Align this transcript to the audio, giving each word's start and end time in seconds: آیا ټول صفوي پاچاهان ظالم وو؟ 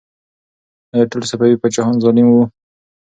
آیا 0.93 1.05
ټول 1.11 1.23
صفوي 1.29 1.57
پاچاهان 1.61 1.95
ظالم 2.03 2.27
وو؟ 2.29 2.43